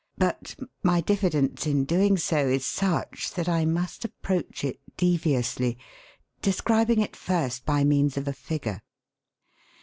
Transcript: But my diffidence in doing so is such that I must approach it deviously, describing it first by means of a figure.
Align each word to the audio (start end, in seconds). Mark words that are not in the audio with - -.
But 0.17 0.55
my 0.81 0.99
diffidence 0.99 1.67
in 1.67 1.85
doing 1.85 2.17
so 2.17 2.47
is 2.47 2.65
such 2.65 3.31
that 3.35 3.47
I 3.47 3.65
must 3.65 4.03
approach 4.03 4.63
it 4.63 4.79
deviously, 4.97 5.77
describing 6.41 7.01
it 7.01 7.15
first 7.15 7.67
by 7.67 7.83
means 7.83 8.17
of 8.17 8.27
a 8.27 8.33
figure. 8.33 8.81